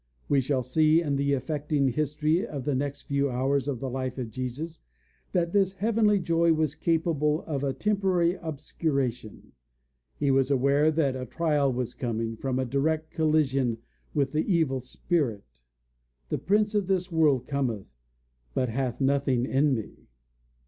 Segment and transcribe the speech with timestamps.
[0.27, 4.17] We shall see in the affecting history of the next few hours of the life
[4.17, 4.81] of Jesus
[5.31, 9.51] that this heavenly joy was capable of a temporary obscuration.
[10.17, 13.77] He was aware that a trial was coming from a direct collision
[14.11, 15.45] with the Evil Spirit.
[16.29, 17.85] "The Prince of this world cometh,
[18.55, 20.07] but hath nothing in me."